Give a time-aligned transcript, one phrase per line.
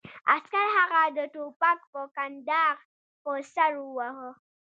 [0.33, 2.77] عسکر هغه د ټوپک په کنداغ
[3.23, 4.29] په سر وواهه